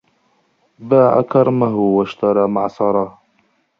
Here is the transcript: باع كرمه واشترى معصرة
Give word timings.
باع 0.89 1.21
كرمه 1.21 1.75
واشترى 1.95 2.47
معصرة 2.47 3.21